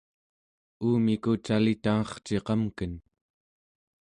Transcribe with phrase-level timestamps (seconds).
[0.85, 2.93] uumiku cali tangerciqamken